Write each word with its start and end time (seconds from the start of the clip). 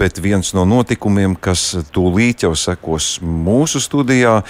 bet 0.00 0.20
viens 0.22 0.54
no 0.56 0.64
notikumiem, 0.64 1.36
kas 1.36 1.74
tūlīt 1.92 2.46
jau 2.46 2.54
sekos 2.56 3.18
mūsu 3.20 3.82
studijā, 3.84 4.40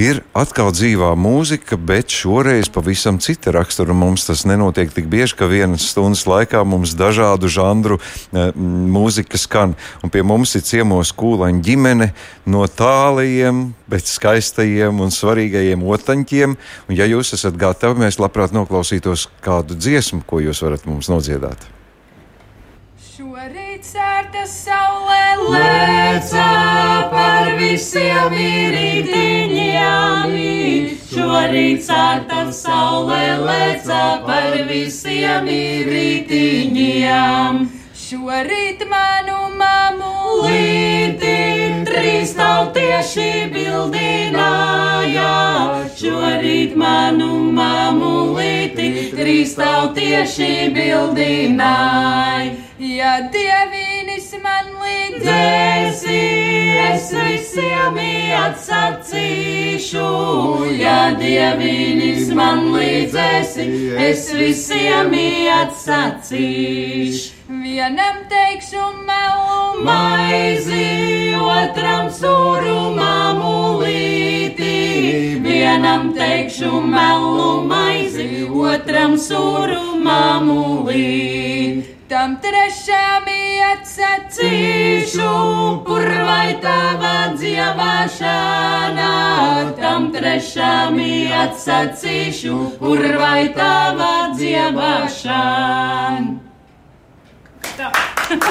ir 0.00 0.20
atkal 0.34 0.72
dzīvā 0.74 1.12
mūzika, 1.18 1.78
bet 1.78 2.12
šoreiz 2.14 2.68
pavisam 2.72 3.20
cita 3.22 3.52
rakstura. 3.54 3.94
Mums 3.94 4.26
tas 4.26 4.44
nenotiek 4.48 4.90
tik 4.94 5.06
bieži, 5.10 5.36
ka 5.38 5.48
vienas 5.50 5.86
stundas 5.92 6.24
laikā 6.30 6.64
mums 6.66 6.96
dažādu 6.98 7.50
žanru 7.52 7.98
e, 7.98 8.48
mūzika 8.54 9.38
skan. 9.38 9.76
Un 10.02 10.12
pie 10.14 10.24
mums 10.26 10.54
ir 10.58 10.64
ciemos 10.66 11.14
kūlaņa 11.14 11.62
ģimene 11.64 12.10
no 12.50 12.64
tālajiem, 12.66 13.68
bet 13.90 14.10
skaistajiem 14.10 15.02
un 15.04 15.14
svarīgajiem 15.14 15.86
otaņķiem. 15.86 16.56
Un, 16.88 16.96
ja 16.98 17.06
jūs 17.10 17.34
esat 17.38 17.58
gatavi, 17.60 18.02
mēs 18.06 18.18
labprāt 18.22 18.54
noklausītos 18.56 19.28
kādu 19.44 19.78
dziesmu, 19.78 20.24
ko 20.26 20.42
jūs 20.42 20.64
varat 20.66 20.88
mums 20.90 21.10
nodziedāt. 21.12 21.70
Šorīt 23.14 23.63
sērta 23.94 24.42
saulē 24.50 25.26
lēca 25.38 26.44
par 27.12 27.50
visiem 27.60 28.32
rītiņām. 28.74 30.32
Šorīt 31.12 31.84
sērta 31.86 32.40
saulē 32.58 33.20
lēca 33.44 34.00
par 34.26 34.56
visiem 34.70 35.46
rītiņām. 35.92 37.62
Šorīt 38.04 38.82
manu 38.90 39.38
mamu 39.62 40.42
līdzi 40.42 41.38
trīs 41.86 42.34
tautieši 42.40 43.30
bildināja. 43.54 45.43
Šorīt 45.94 46.72
manu 46.74 47.52
mamu 47.54 48.34
līdzi 48.34 48.86
trīs 49.14 49.52
tautieši 49.54 50.48
bildināja. 50.74 52.48
Ja 52.82 53.12
dievinis 53.30 54.32
man 54.42 54.72
līdzēsi, 54.82 56.16
es 56.88 57.12
visiem 57.14 58.00
atsacīšu. 58.40 60.08
Ja 60.80 61.14
dievinis 61.20 62.34
man 62.34 62.66
līdzēsi, 62.74 63.68
es 64.08 64.26
visiem 64.34 65.14
atsacīšu. 65.60 67.30
Vienam 67.62 68.24
teikšu 68.28 68.90
melu 69.06 69.84
maizi, 69.86 71.36
otram 71.38 72.10
sūru 72.18 72.80
mamulīti. 72.98 73.63
Vienam 75.94 76.10
teikšu 76.10 76.80
melu 76.90 77.62
maizi, 77.70 78.42
otram 78.50 79.12
sūru 79.14 79.94
mamulīti. 80.02 81.84
Tam 82.10 82.34
trešām 82.42 83.28
atsacīšu, 83.68 85.28
kur 85.86 86.02
vai 86.26 86.58
tava 86.64 87.30
dziedāšana. 87.38 89.12
Tam 89.78 90.10
trešām 90.10 90.98
atsacīšu, 91.44 92.58
kur 92.82 93.06
vai 93.22 93.54
tava 93.54 94.34
dziedāšana. 94.34 95.62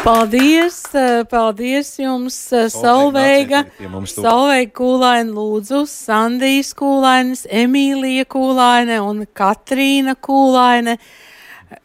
Paldies, 0.03 0.83
paldies 1.29 1.89
jums, 1.97 2.35
Solveiga. 2.69 3.63
Solveiga 4.09 4.71
Kūlaina, 4.77 5.33
lūdzu, 5.33 5.83
Sandijas 5.89 6.73
Kūlainas, 6.77 7.45
Emīlija 7.49 8.27
Kūlaina 8.29 8.99
un 9.05 9.23
Katrīna 9.33 10.13
Kūlaina. 10.21 10.97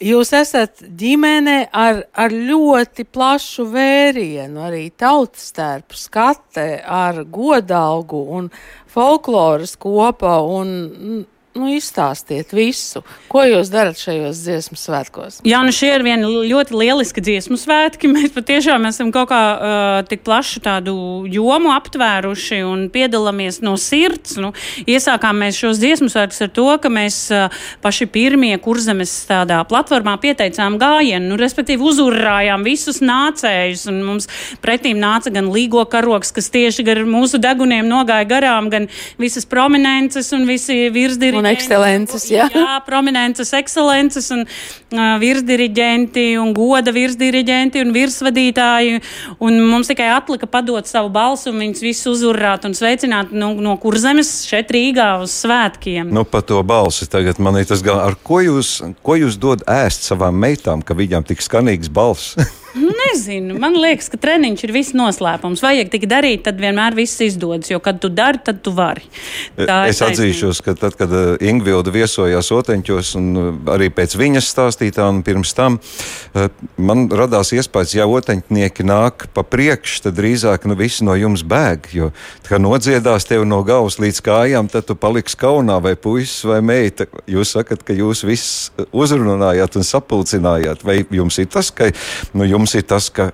Jūs 0.05 0.34
esat 0.36 0.83
ģimene 1.00 1.62
ar, 1.72 2.03
ar 2.12 2.34
ļoti 2.34 3.06
plašu 3.08 3.64
vērienu, 3.72 4.61
arī 4.69 4.91
tautas 4.92 5.48
tērpu 5.56 5.97
skate, 5.97 6.69
ar 6.84 7.23
godalgu 7.25 8.20
un 8.36 8.50
folkloras 8.92 9.78
kopā 9.80 10.36
un 10.45 11.25
nu, 11.57 11.69
izstāstiet 11.73 12.53
visu, 12.55 13.03
ko 13.33 13.42
jūs 13.47 13.70
darat 13.73 13.98
šajos 14.01 14.41
dziesmu 14.45 14.79
svētkos. 14.79 15.41
Jā, 15.48 15.61
nu 15.64 15.73
šie 15.75 15.91
ir 15.97 16.05
vieni 16.07 16.29
ļoti 16.51 16.77
lieliski 16.77 17.23
dziesmu 17.25 17.59
svētki. 17.61 18.11
Mēs 18.14 18.35
patiešām 18.35 18.86
esam 18.89 19.13
kaut 19.14 19.31
kā 19.33 19.41
uh, 19.41 19.87
tik 20.08 20.25
plašu 20.27 20.63
tādu 20.64 20.95
jomu 21.31 21.73
aptvēruši 21.75 22.61
un 22.67 22.87
piedalāmies 22.92 23.61
no 23.64 23.77
sirds. 23.81 24.37
Nu, 24.39 24.53
iesākām 24.89 25.41
mēs 25.42 25.58
šos 25.58 25.81
dziesmu 25.81 26.08
svētkus 26.13 26.42
ar 26.45 26.53
to, 26.55 26.67
ka 26.83 26.91
mēs 26.92 27.19
uh, 27.35 27.55
paši 27.85 28.08
pirmie 28.13 28.55
kurzemes 28.63 29.13
tādā 29.29 29.61
platformā 29.69 30.17
pieteicām 30.23 30.79
gājienu, 30.81 31.33
nu, 31.33 31.41
respektīvi 31.41 31.85
uzurājām 31.91 32.67
visus 32.67 33.01
nācējus, 33.05 33.87
mums 33.95 34.29
pretīm 34.64 35.01
nāca 35.01 35.33
gan 35.35 35.51
līgo 35.55 35.85
karoks, 35.91 36.33
kas 36.37 36.51
tieši 36.55 36.85
gar 36.87 37.03
mūsu 37.08 37.41
deguniem 37.42 37.89
nogāja 37.89 38.29
garām, 38.29 38.70
gan 38.73 38.89
visas 39.20 39.48
prominences 39.48 40.31
un 40.37 40.47
visi 40.48 40.89
virsdiri 40.95 41.38
un 41.39 41.49
ekscelences. 41.49 42.29
Jā, 42.33 42.49
jā 42.53 42.77
prominences, 42.87 43.53
ekscelences 43.57 44.29
un 44.35 44.45
uh, 44.45 45.17
virsdiriģenti 45.23 46.27
un 46.43 46.53
goda 46.57 46.95
virsdiriģenti 46.95 47.83
un 47.85 47.95
virsvadītāji. 47.97 49.01
Un 49.45 49.61
mums 49.71 49.91
tikai 49.91 50.11
atlika 50.15 50.49
padot 50.51 50.89
savu 50.89 51.13
balsu 51.15 51.53
un 51.53 51.63
viņus 51.65 51.85
visus 51.85 52.13
uzurēt 52.17 52.69
un 52.69 52.77
sveicināt 52.77 53.33
no, 53.35 53.53
no 53.63 53.77
kurzemes 53.81 54.33
šeit 54.49 54.73
Rīgā 54.75 55.11
uz 55.23 55.35
svētkiem. 55.45 56.13
Nu, 56.15 56.27
par 56.29 56.45
to 56.49 56.61
balsi 56.67 57.09
tagad 57.11 57.41
man 57.43 57.61
ir 57.61 57.69
tas, 57.69 57.85
ar 57.95 58.19
ko 58.23 58.43
jūs, 58.45 58.79
ko 59.05 59.19
jūs 59.19 59.39
dod 59.41 59.65
ēst 59.69 60.09
savām 60.11 60.39
meitām, 60.39 60.85
ka 60.85 60.97
viņām 60.99 61.27
tik 61.29 61.45
skanīgs 61.45 61.93
balss? 61.93 62.37
Nu, 63.18 63.24
nezinu, 63.24 63.58
man 63.58 63.74
liekas, 63.74 64.08
ka 64.12 64.18
treniņš 64.20 64.62
ir 64.67 64.73
viss 64.73 64.95
noslēpums. 64.96 65.62
Vajag 65.64 65.90
tik 65.90 66.06
darīt, 66.11 66.45
tad 66.46 66.61
vienmēr 66.62 66.95
viss 66.95 67.18
izdodas. 67.24 67.70
Jo, 67.70 67.80
kad 67.83 67.98
tu 68.02 68.11
dari, 68.12 68.39
tad 68.45 68.61
tu 68.62 68.70
vari. 68.74 69.02
Tā 69.58 69.80
es 69.90 70.01
atzīšos, 70.05 70.61
ka 70.62 70.74
tad, 70.79 70.95
kad 70.98 71.11
uh, 71.11 71.34
Ingvilda 71.42 71.92
viesojās 71.95 72.51
Oteņķos, 72.55 73.11
un 73.18 73.27
uh, 73.34 73.48
arī 73.74 73.90
pēc 73.95 74.14
viņas 74.18 74.51
stāstītā, 74.55 75.08
un 75.11 75.23
pirms 75.27 75.55
tam, 75.58 75.80
man 76.78 77.08
radās 77.11 77.51
iespējas, 77.57 77.96
ja 77.98 78.07
oteņķnieki 78.08 78.86
nāk 78.86 79.27
pa 79.34 79.42
priekšu, 79.46 80.05
tad 80.07 80.18
drīzāk 80.18 80.68
nu, 80.70 80.78
visi 80.78 81.07
no 81.07 81.17
jums 81.18 81.42
bēg. 81.48 81.90
Jo, 81.96 82.12
kad 82.46 82.62
nodziedās 82.62 83.27
tev 83.28 83.46
no 83.48 83.61
galvas 83.67 83.98
līdz 84.02 84.23
kājām, 84.24 84.70
tad 84.70 84.86
tu 84.89 84.98
paliksi 84.98 85.39
kaunā 85.40 85.80
vai 85.83 85.96
puisis 85.98 86.46
vai 86.48 86.61
meita. 86.64 87.08
Jūs 87.28 87.57
sakat, 87.58 87.83
ka 87.86 87.96
jūs 87.96 88.23
visus 88.28 88.86
uzrunājāt 88.92 89.80
un 89.80 89.86
sapulcinājāt. 89.86 90.86
Vai 90.86 91.01
jums 91.14 91.40
ir 91.42 91.51
tas, 91.52 91.73
ka 91.74 91.90
nu, 92.36 92.46
jums 92.46 92.68
jums 92.68 92.74
ir 92.77 92.86
tas, 92.89 93.08
ka 93.14 93.30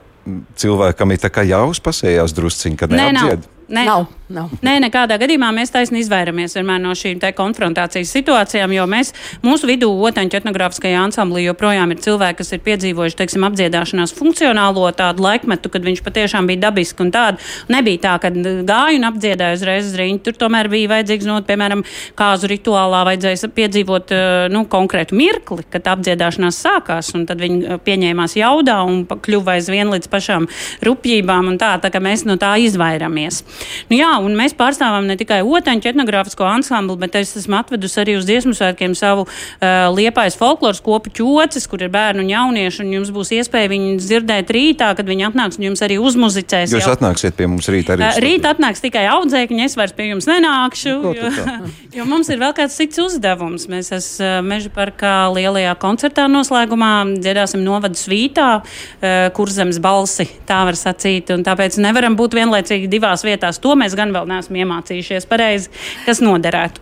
cilvēkam 0.60 1.12
ir 1.14 1.20
jāuzpasējās 1.46 2.34
drusciņi, 2.36 2.78
kad 2.80 2.94
neapdzied? 2.94 3.44
Nē, 3.44 3.53
nav. 3.68 4.06
nav. 4.28 4.50
Nē, 4.64 4.76
nekādā 4.82 5.16
gadījumā 5.20 5.50
mēs 5.54 5.72
taisni 5.72 6.00
izvairamies 6.02 6.56
no 6.82 6.92
šīm 6.96 7.20
konfrontācijas 7.36 8.12
situācijām, 8.12 8.72
jo 8.74 8.86
mēs 8.90 9.12
mūsu 9.44 9.68
vidū 9.68 9.88
otrajā 9.88 10.40
etnogrāfiskajā 10.40 11.00
ansamblī 11.04 11.44
joprojām 11.44 11.92
ir 11.92 12.00
cilvēki, 12.04 12.38
kas 12.40 12.52
ir 12.52 12.62
piedzīvojuši 12.64 13.18
teiksim, 13.20 13.46
apdziedāšanās 13.48 14.14
funkcionālo 14.16 14.86
tādu 14.96 15.24
laikmetu, 15.24 15.70
kad 15.72 15.84
viņš 15.86 16.02
patiešām 16.04 16.48
bija 16.50 16.66
dabisks 16.66 17.04
un 17.04 17.12
tādu. 17.14 17.40
Nebija 17.72 18.02
tā, 18.04 18.14
ka 18.22 18.32
gāju 18.34 19.00
un 19.00 19.08
apdziedāju 19.08 19.58
uzreiz 19.58 19.88
uz 19.88 19.96
riņķi. 20.00 20.22
Tur 20.24 20.38
tomēr 20.44 20.68
bija 20.72 20.92
vajadzīgs, 20.94 21.28
no, 21.28 21.38
piemēram, 21.46 21.84
kāzu 22.18 22.50
rituālā 22.50 23.04
vajadzēja 23.10 23.52
piedzīvot 23.54 24.14
eh, 24.14 24.24
nu, 24.52 24.64
konkrētu 24.70 25.16
mirkli, 25.18 25.64
kad 25.72 25.88
apdziedāšanās 25.94 26.60
sākās, 26.64 27.12
un 27.16 27.26
tad 27.28 27.42
viņi 27.44 27.60
eh, 27.64 27.80
pieņēmās 27.84 28.36
jaudā 28.40 28.80
un 28.88 29.04
kļuva 29.08 29.58
aizvien 29.58 29.92
līdz 29.94 30.10
pašām 30.12 30.48
rupjībām 30.84 31.52
un 31.52 31.60
tā, 31.60 31.74
tā 31.82 31.92
ka 31.94 32.02
mēs 32.02 32.26
no 32.28 32.38
tā 32.40 32.54
izvairamies. 32.64 33.42
Nu, 33.90 33.98
jā, 33.98 34.10
un 34.24 34.36
mēs 34.38 34.54
pārstāvam 34.56 35.06
ne 35.08 35.16
tikai 35.20 35.42
otrāņu 35.44 35.90
etnogrāfisko 35.90 36.46
ansambli, 36.48 36.96
bet 37.04 37.18
es 37.20 37.34
esmu 37.40 37.58
atvedusi 37.60 38.00
arī 38.02 38.16
uz 38.18 38.26
dziesmu 38.28 38.54
svētkiem 38.56 38.94
savu 38.98 39.26
uh, 39.26 39.88
liepais 39.94 40.36
folkloras 40.38 40.82
kopu 40.84 41.12
ķocis, 41.14 41.68
kur 41.70 41.84
ir 41.84 41.92
bērnu 41.94 42.24
un 42.24 42.32
jaunieši, 42.32 42.82
un 42.84 42.94
jums 42.98 43.12
būs 43.14 43.32
iespēja 43.38 43.70
viņus 43.72 44.08
dzirdēt 44.08 44.52
rītā, 44.54 44.92
kad 44.98 45.08
viņi 45.08 45.28
atnāks 45.30 45.60
un 45.60 45.68
jums 45.68 45.84
arī 45.84 45.98
uzmuzicēs. 46.02 46.74
Jūs 46.74 46.88
jau. 46.88 46.96
atnāksiet 46.96 47.36
pie 47.38 47.48
mums 47.50 47.68
rīt 47.72 47.92
arī? 47.92 48.06
Uh, 48.08 48.20
rīt 48.24 48.48
atnāks 48.48 48.84
tikai 48.84 49.04
audzēkņi, 49.12 49.64
es 49.68 49.76
vairs 49.78 49.94
pie 49.96 50.10
jums 50.10 50.28
nenākšu, 50.30 50.94
nu, 51.04 51.14
jo, 51.18 51.32
jo 51.98 52.08
mums 52.08 52.30
ir 52.32 52.40
vēl 52.42 52.54
kāds 52.56 52.78
cits 52.80 53.00
uzdevums. 53.02 53.68
Mēs 53.70 53.92
esam 53.94 54.40
uh, 54.40 54.54
Meža 54.54 54.70
parkā 54.74 55.14
lielajā 55.34 55.72
koncertā 55.82 56.26
noslēgumā 56.30 56.92
dziedāsim 57.18 57.62
novadu 57.64 57.98
svītā, 57.98 58.48
uh, 58.60 59.28
kur 59.36 59.52
zemes 59.52 59.80
balsi, 59.82 60.26
tā 60.48 60.60
var 60.68 60.78
sacīt, 60.78 61.32
un 61.34 61.44
tāpēc 61.46 61.78
nevaram 61.82 62.16
būt 62.18 62.36
vienlaicīgi 62.38 62.90
divās 62.92 63.24
vietās 63.26 63.43
lietās. 63.44 63.60
To 63.60 63.76
mēs 63.76 63.94
gan 63.96 64.12
vēl 64.14 64.26
neesam 64.28 64.56
iemācījušies 64.56 65.28
pareizi, 65.28 65.70
kas 66.06 66.22
noderētu. 66.24 66.80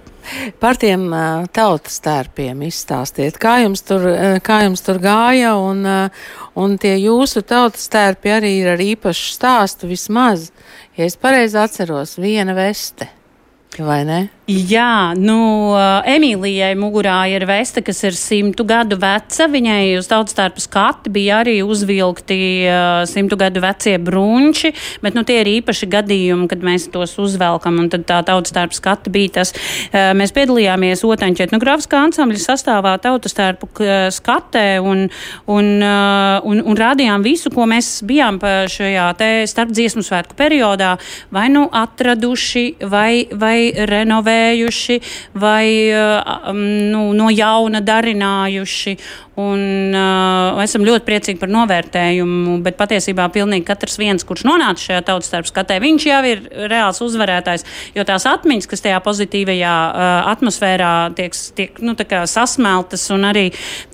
Par 0.63 0.79
tiem 0.79 1.09
tautas 1.51 1.99
tērpiem 1.99 2.61
izstāstiet, 2.69 3.41
kā 3.43 3.57
jums 3.65 3.83
tur, 3.83 4.05
kā 4.47 4.61
jums 4.63 4.85
tur 4.87 5.01
gāja, 5.03 5.57
un, 5.59 5.83
un 6.55 6.77
tie 6.79 6.95
jūsu 7.03 7.43
tautas 7.43 7.89
tērpi 7.91 8.31
arī 8.31 8.53
ir 8.61 8.71
ar 8.77 8.85
īpašu 8.85 9.33
stāstu 9.35 9.91
vismaz, 9.91 10.53
ja 10.95 11.09
es 11.09 11.19
pareizi 11.19 11.59
atceros, 11.59 12.21
viena 12.23 12.55
veste. 12.55 13.11
Vai 13.81 14.05
ne? 14.07 14.29
Jā, 14.53 15.15
nu, 15.17 15.73
Emīlijai 16.09 16.73
mugurā 16.77 17.23
ir 17.31 17.45
vesta, 17.49 17.81
kas 17.85 18.03
ir 18.05 18.17
simtu 18.19 18.65
gadu 18.69 18.99
veca. 19.01 19.47
Viņai 19.49 19.95
uz 19.97 20.09
tautas 20.11 20.37
tērpa 20.37 20.61
skati 20.61 21.13
bija 21.13 21.39
arī 21.41 21.55
uzvilkti 21.65 22.39
uh, 22.67 23.03
simtu 23.09 23.39
gadu 23.41 23.63
vecie 23.63 23.95
brunči, 24.03 24.73
bet 25.05 25.17
nu, 25.17 25.23
tie 25.25 25.39
ir 25.41 25.51
īpaši 25.55 25.89
gadījumi, 25.93 26.49
kad 26.51 26.65
mēs 26.67 26.89
tos 26.93 27.15
uzvelkam. 27.23 27.79
Un 27.81 27.89
tad 27.93 28.05
tā 28.09 28.19
tautas 28.29 28.53
tērpa 28.53 28.77
skati 28.77 29.13
bija 29.15 29.39
tas. 29.39 29.55
Uh, 29.55 30.11
mēs 30.19 30.35
piedalījāmies 30.37 31.05
Otaņķa 31.07 31.47
etnogrāfiskā 31.49 32.03
ansambļa 32.09 32.43
sastāvā 32.43 32.97
tautas 33.03 33.37
tērpu 33.39 33.71
skatē 34.13 34.67
un, 34.85 35.07
un, 35.47 35.71
uh, 35.81 36.45
un, 36.49 36.61
un 36.61 36.81
rādījām 36.83 37.25
visu, 37.25 37.53
ko 37.55 37.69
mēs 37.71 37.95
bijām 38.09 38.41
šajā 38.43 39.09
starpdziesmu 39.49 40.05
svētku 40.05 40.37
periodā 40.37 40.95
vai 41.33 41.49
nu 41.53 41.67
atraduši 41.69 42.67
vai, 42.91 43.25
vai 43.39 43.57
renovējuši 43.73 44.42
renovējuši 44.43 45.01
vai 45.35 45.91
uh, 45.93 46.53
nu, 46.55 47.13
no 47.13 47.31
jauna 47.31 47.81
darinājuši. 47.81 48.97
Un, 49.33 49.95
uh, 49.97 50.59
esam 50.61 50.83
ļoti 50.85 51.07
priecīgi 51.07 51.41
par 51.41 51.49
novērtējumu, 51.49 52.59
bet 52.67 52.77
patiesībā 52.77 53.31
pilnīgi 53.33 53.65
katrs 53.65 53.97
viens, 53.97 54.27
kurš 54.29 54.43
nonāca 54.45 54.83
šajā 54.83 55.05
tautas 55.09 55.31
starp 55.31 55.49
skatē, 55.49 55.79
viņš 55.81 56.05
jau 56.05 56.19
ir 56.29 56.43
reāls 56.69 57.01
uzvarētājs. 57.01 57.65
Jo 57.97 58.05
tās 58.05 58.27
atmiņas, 58.29 58.69
kas 58.69 58.85
tajā 58.85 58.99
pozitīvajā 59.01 59.71
uh, 59.73 60.11
atmosfērā 60.35 60.91
tiek, 61.17 61.39
tiek 61.57 61.81
nu, 61.81 61.97
sasmeltas, 62.29 63.07
un 63.15 63.25
arī 63.31 63.47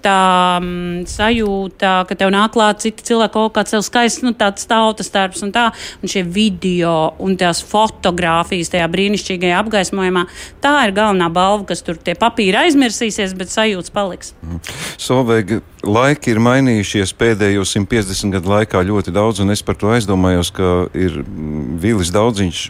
tā 0.02 0.16
um, 0.58 1.06
sajūta, 1.06 1.94
ka 2.10 2.18
tev 2.18 2.34
nāk 2.34 2.56
klāt 2.56 2.82
citi 2.82 3.06
cilvēki, 3.06 3.34
kaut 3.36 3.54
kāds 3.60 3.76
tev 3.76 3.86
skaists, 3.86 4.26
nu, 4.26 4.34
tautas 4.34 5.06
starps 5.06 5.46
un 5.46 5.54
tā, 5.54 5.68
un 6.02 6.10
šie 6.10 6.24
video 6.26 7.12
un 7.22 7.38
tās 7.38 7.62
fotogrāfijas 7.62 8.74
tajā 8.74 8.90
brīnišķīgajā 8.90 9.62
apgaismojumā, 9.62 10.26
tā 10.66 10.74
ir 10.88 10.96
galvenā 10.98 11.30
balva, 11.30 11.62
kas 11.70 11.86
tur 11.86 12.02
tie 12.02 12.18
papīri 12.18 12.58
aizmirsīsies, 12.64 13.38
bet 13.38 13.54
sajūtas 13.54 13.94
paliks. 13.94 14.34
Mm. 14.42 14.60
So 14.98 15.22
Norvēģi 15.28 15.58
laiki 15.84 16.30
ir 16.32 16.38
mainījušies 16.40 17.10
pēdējo 17.20 17.60
150 17.68 18.32
gadu 18.32 18.48
laikā 18.48 18.80
ļoti 18.80 19.12
daudz, 19.12 19.42
un 19.44 19.52
es 19.52 19.60
par 19.60 19.76
to 19.76 19.90
aizdomājos, 19.92 20.48
ka 20.56 20.88
ir 20.96 21.18
mm, 21.20 21.74
Vīlis 21.82 22.08
Daudziņš 22.14 22.62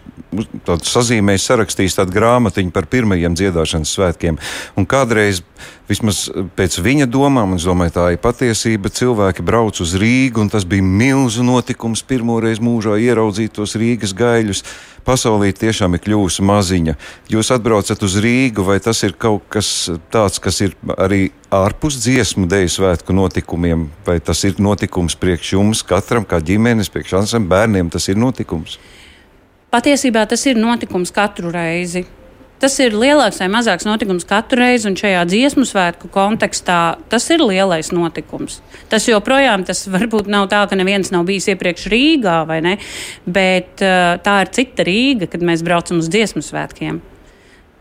sazīmējis, 0.89 1.47
sarakstījis 1.49 1.99
tādu 1.99 2.15
grāmatiņu 2.17 2.73
par 2.75 2.89
pirmajiem 2.91 3.37
dziedāšanas 3.39 3.93
svētkiem. 3.97 4.39
Un 4.77 4.87
kādreiz, 4.89 5.43
vismaz 5.89 6.27
pēc 6.57 6.79
viņa 6.85 7.09
domām, 7.11 7.55
un 7.55 7.61
es 7.61 7.67
domāju, 7.69 7.95
tā 7.97 8.07
ir 8.13 8.21
patiesība, 8.23 8.93
cilvēki 8.93 9.47
brauc 9.47 9.81
uz 9.81 9.97
Rīgu, 9.99 10.45
un 10.45 10.53
tas 10.53 10.69
bija 10.69 10.85
milzu 10.85 11.47
notikums 11.47 12.05
pirmoreiz 12.05 12.61
mūžā 12.61 12.99
ieraudzīt 13.01 13.57
tos 13.57 13.77
Rīgas 13.79 14.15
gaļus 14.17 14.65
pasaulī 15.09 15.55
tiešām 15.57 15.97
ir 15.97 16.03
kļuvusi 16.05 16.45
maziņa. 16.45 16.95
Jūs 17.33 17.53
atbraucat 17.55 18.03
uz 18.05 18.19
Rīgu, 18.21 18.65
vai 18.67 18.79
tas 18.85 19.01
ir 19.07 19.17
kaut 19.17 19.47
kas 19.53 19.89
tāds, 20.13 20.41
kas 20.43 20.61
ir 20.65 20.77
arī 20.99 21.31
ārpus 21.55 21.97
dziesmu 22.03 22.49
dēļu 22.51 22.75
svētku 22.75 23.17
notikumiem, 23.17 23.89
vai 24.07 24.19
tas 24.21 24.45
ir 24.45 24.61
notikums 24.61 25.17
priekš 25.17 25.55
jums, 25.57 25.85
katram 25.87 26.29
kā 26.29 26.43
ģimenes, 26.45 26.93
priekš 26.93 27.19
ansam 27.23 27.49
bērniem, 27.49 27.89
tas 27.93 28.11
ir 28.13 28.21
notikums? 28.21 28.77
Patiesībā 29.69 30.23
tas 30.25 30.47
ir 30.49 30.57
notikums 30.57 31.11
katru 31.13 31.51
reizi. 31.53 32.07
Tas 32.59 32.75
ir 32.83 32.95
lielāks 32.97 33.37
vai 33.39 33.51
mazāks 33.53 33.85
notikums 33.87 34.25
katru 34.27 34.63
reizi, 34.63 34.89
un 34.89 34.97
šajā 34.99 35.21
dziesmu 35.29 35.67
svētku 35.69 36.09
kontekstā 36.11 36.79
tas 37.13 37.29
ir 37.31 37.45
lielais 37.45 37.93
notikums. 37.93 38.63
Tas 38.91 39.07
joprojām 39.07 39.67
tas 39.69 39.85
varbūt 39.93 40.31
nav 40.33 40.49
tā, 40.51 40.65
ka 40.71 40.79
neviens 40.79 41.13
nav 41.15 41.29
bijis 41.29 41.51
iepriekš 41.53 41.85
Rīgā, 41.93 42.39
vai 42.49 42.59
ne? 42.65 42.75
Bet 43.29 43.85
uh, 43.85 44.17
tā 44.25 44.41
ir 44.47 44.53
cita 44.57 44.89
Rīga, 44.89 45.29
kad 45.31 45.45
mēs 45.45 45.63
braucam 45.69 46.01
uz 46.01 46.09
dziesmu 46.11 46.43
svētkiem. 46.43 47.05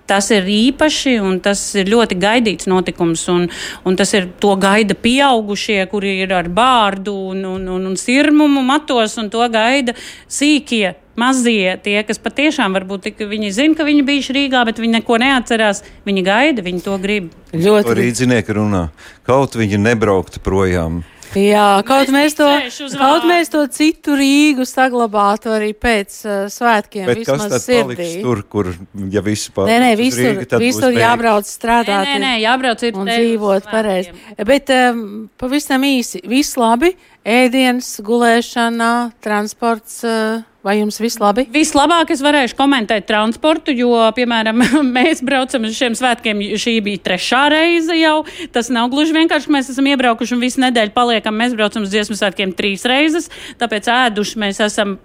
Tas 0.08 0.28
ir 0.36 0.44
īpaši 0.44 1.18
un 1.24 1.40
tas 1.44 1.64
ir 1.80 1.88
ļoti 1.92 2.20
gaidīts 2.20 2.68
notikums. 2.68 3.26
Un, 3.32 3.48
un 3.88 3.98
tas 4.00 4.12
ir 4.16 4.28
to 4.44 4.54
gaida 4.60 4.96
pieaugušie, 4.96 5.82
kuri 5.88 6.20
ir 6.28 6.36
ar 6.36 6.52
bārdu 6.52 7.16
un, 7.32 7.44
un, 7.56 7.68
un, 7.80 7.90
un 7.90 8.00
sirmumu 8.00 8.62
matos, 8.68 9.18
un 9.24 9.32
to 9.32 9.48
gaida 9.52 9.96
sīkie 10.28 10.98
mazie, 11.20 11.76
tie, 11.84 11.98
kas 12.08 12.22
patiešām 12.22 12.78
varbūt 12.78 13.10
tik, 13.10 13.26
viņi 13.34 13.52
zina, 13.56 13.78
ka 13.78 13.88
viņi 13.88 14.06
bijuši 14.08 14.38
Rīgā, 14.38 14.64
bet 14.70 14.82
viņi 14.82 15.00
neko 15.00 15.20
neatcerās. 15.24 15.84
Viņi 16.08 16.24
gaida, 16.26 16.66
viņi 16.66 16.82
to 16.86 16.98
grib. 17.02 17.30
Ļoti 17.54 17.98
rīdzinieki 17.98 18.58
runā. 18.58 18.88
Kaut 19.28 19.58
viņi 19.60 19.82
nebrauktu 19.82 20.44
projām. 20.46 21.04
Jā, 21.36 21.82
kaut 21.84 22.08
mēs, 22.14 22.38
to, 22.38 22.48
kaut 22.96 23.26
mēs 23.28 23.52
to 23.52 23.66
citu 23.74 24.16
Rīgu 24.16 24.64
saglabātu 24.68 25.52
arī 25.52 25.74
pēc 25.76 26.16
uh, 26.24 26.36
svētkiem. 26.52 27.08
Bet 27.10 27.24
kas 27.28 27.44
tad 27.44 27.64
sirdī. 27.64 27.98
paliks 27.98 28.24
tur, 28.24 28.44
kur, 28.48 28.70
ja 29.12 29.24
visi 29.26 29.52
pārāk? 29.52 29.74
Nē, 29.74 29.78
nē, 29.84 29.92
visur, 30.00 30.24
Rīga, 30.24 30.62
visur 30.62 30.96
jābrauc 30.96 31.50
strādāt. 31.50 32.08
Nē, 32.08 32.16
nē, 32.16 32.24
nē 32.24 32.34
jābrauc 32.46 32.86
ir 32.88 33.00
un 33.00 33.12
dzīvot 33.12 33.68
pareizi. 33.72 34.16
Bet 34.48 34.72
um, 34.74 35.02
pavisam 35.40 35.84
īsi, 35.88 36.24
viss 36.32 36.56
labi, 36.60 36.94
ēdiens, 37.28 37.98
gulēšana, 38.08 38.94
transports. 39.24 40.00
Uh, 40.08 40.46
Vai 40.68 40.82
jums 40.82 40.98
viss 41.00 41.16
labi? 41.22 41.46
Vislabāk 41.54 42.10
es 42.12 42.20
varēšu 42.26 42.58
komentēt 42.58 43.06
transportu, 43.08 43.72
jo, 43.72 43.94
piemēram, 44.18 44.60
mēs 44.98 45.22
braucam 45.24 45.64
uz 45.70 45.78
šiem 45.78 45.96
svētkiem. 45.96 46.42
Šī 46.60 46.74
bija 46.84 47.04
trešā 47.06 47.46
reize 47.54 47.96
jau. 47.96 48.18
Tas 48.52 48.68
nav 48.74 48.90
gluži 48.92 49.16
vienkārši, 49.16 49.48
ka 49.48 49.56
mēs 49.56 49.72
esam 49.72 49.88
iebraukuši 49.94 50.36
un 50.36 50.44
visu 50.44 50.64
nedēļu 50.66 50.92
paliekam. 50.98 51.40
Mēs 51.40 51.56
braucam 51.56 51.88
uz 51.88 51.94
dziesmu 51.94 52.20
svētkiem 52.20 52.52
trīs 52.58 52.84
reizes, 52.90 53.32
tāpēc 53.62 53.88
ēduši 53.96 54.44
mēs 54.44 54.60
esam 54.68 54.98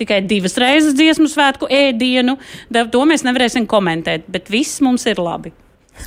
tikai 0.00 0.22
divas 0.24 0.56
reizes 0.60 0.96
dziesmu 0.96 1.28
svētku 1.28 1.68
ēdienu. 1.68 2.38
To 2.72 3.04
mēs 3.04 3.26
nevarēsim 3.28 3.68
komentēt, 3.68 4.24
bet 4.32 4.48
viss 4.48 4.80
mums 4.80 5.04
ir 5.10 5.20
labi. 5.20 5.52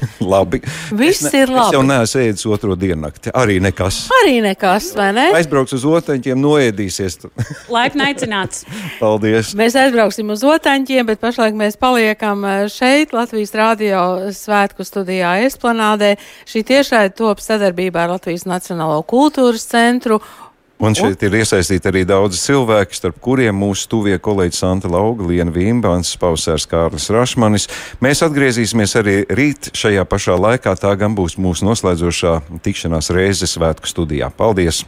labi. 0.34 0.62
Viss 0.92 1.26
ne, 1.28 1.32
ir 1.44 1.52
labi. 1.52 1.68
Es 1.68 1.76
jau 1.76 1.84
neesmu 1.86 2.22
ēdis 2.24 2.48
otro 2.50 2.78
diennakti. 2.80 3.34
Arī 3.38 3.60
nekas. 3.64 4.04
Arī 4.22 4.38
nekas, 4.46 4.92
vai 4.98 5.10
ne? 5.16 5.26
Aizbrauks 5.38 5.76
uz 5.78 5.86
otaņķiem, 5.88 6.40
noēdīsies. 6.44 7.20
Laipni 7.76 8.08
aicināts. 8.10 8.66
Paldies. 9.00 9.54
Mēs 9.60 9.78
aizbrauksim 9.80 10.34
uz 10.34 10.46
otaņķiem, 10.48 11.10
bet 11.10 11.24
pašlaik 11.24 11.58
mēs 11.60 11.80
paliekam 11.82 12.46
eh, 12.48 12.66
šeit, 12.74 13.16
Latvijas 13.16 13.56
Rādio 13.58 14.06
svētku 14.36 14.86
studijā 14.88 15.36
Esplanādē. 15.48 16.16
Šī 16.50 16.66
tiešai 16.74 17.08
top 17.18 17.44
sadarbībā 17.44 18.06
ar 18.06 18.16
Latvijas 18.18 18.48
Nacionālo 18.50 19.02
kultūras 19.08 19.68
centru 19.70 20.22
Un 20.84 20.98
šeit 20.98 21.22
ir 21.24 21.38
iesaistīti 21.40 21.88
arī 21.88 22.02
daudzi 22.08 22.42
cilvēki, 22.42 22.98
starp 22.98 23.20
kuriem 23.24 23.56
mūsu 23.56 23.88
tuvie 23.92 24.18
kolēģi 24.20 24.58
Santa 24.58 24.92
Lauga, 24.92 25.24
Liena 25.30 25.54
Vīmbāns, 25.56 26.12
Pausērs 26.20 26.68
Kārlis 26.68 27.08
Rašmanis. 27.14 27.70
Mēs 28.04 28.24
atgriezīsimies 28.26 28.98
arī 29.00 29.16
rīt 29.32 29.72
šajā 29.80 30.04
pašā 30.10 30.36
laikā. 30.36 30.76
Tā 30.80 30.92
gan 31.00 31.16
būs 31.16 31.38
mūsu 31.40 31.70
noslēdzošā 31.70 32.36
tikšanās 32.68 33.14
reize 33.16 33.48
svētku 33.48 33.88
studijā. 33.88 34.28
Paldies! 34.36 34.84